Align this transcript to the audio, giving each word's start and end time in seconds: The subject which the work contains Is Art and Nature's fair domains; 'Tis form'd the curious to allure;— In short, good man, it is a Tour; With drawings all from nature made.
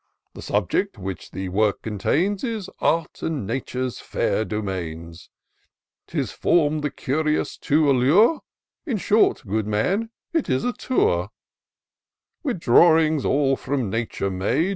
The 0.33 0.41
subject 0.41 0.97
which 0.97 1.29
the 1.29 1.49
work 1.49 1.83
contains 1.83 2.43
Is 2.43 2.71
Art 2.79 3.21
and 3.21 3.45
Nature's 3.45 3.99
fair 3.99 4.43
domains; 4.43 5.29
'Tis 6.07 6.31
form'd 6.31 6.83
the 6.83 6.89
curious 6.89 7.55
to 7.57 7.87
allure;— 7.87 8.41
In 8.87 8.97
short, 8.97 9.43
good 9.45 9.67
man, 9.67 10.09
it 10.33 10.49
is 10.49 10.63
a 10.63 10.73
Tour; 10.73 11.29
With 12.41 12.59
drawings 12.59 13.25
all 13.25 13.55
from 13.55 13.91
nature 13.91 14.31
made. 14.31 14.69